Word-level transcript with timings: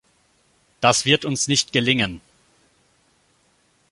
Das 0.79 1.05
wird 1.05 1.25
uns 1.25 1.47
nicht 1.47 1.73
gelingen! 1.73 2.21